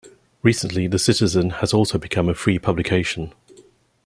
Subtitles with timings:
[0.41, 3.33] Recently, the Citizen has also become a free publication.